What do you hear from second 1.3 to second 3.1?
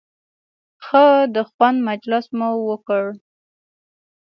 د خوند مجلس مو وکړ.